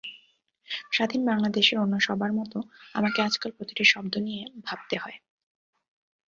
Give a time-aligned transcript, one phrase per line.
[0.91, 2.57] স্বাধীন বাংলাদেশের অন্য সবার মতো
[2.95, 5.17] আমাকে আজকাল প্রতিটি শব্দ নিয়ে ভাবতে হয়।